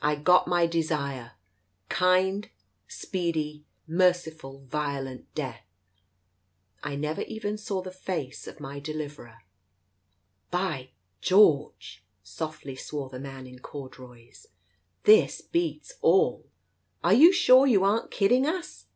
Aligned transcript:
I 0.00 0.14
got 0.14 0.46
my 0.46 0.68
desire— 0.68 1.32
kind, 1.88 2.48
speedy, 2.86 3.66
merciful, 3.88 4.60
violent 4.68 5.34
death. 5.34 5.66
I 6.84 6.94
never 6.94 7.22
even 7.22 7.58
saw 7.58 7.82
the 7.82 7.90
face 7.90 8.46
of 8.46 8.60
my 8.60 8.78
deliverer." 8.78 9.38
"By 10.52 10.90
George!" 11.20 12.04
softly 12.22 12.76
swore 12.76 13.08
the 13.08 13.18
man 13.18 13.48
in 13.48 13.58
corduroys. 13.58 14.46
"This 15.02 15.40
beats 15.40 15.94
all. 16.02 16.46
Are 17.02 17.12
you 17.14 17.32
sure 17.32 17.66
you 17.66 17.82
aren't 17.82 18.12
kidding 18.12 18.46
us?" 18.46 18.86